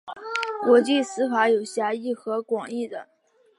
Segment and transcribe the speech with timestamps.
[0.63, 3.07] 国际私法有狭义与广义的。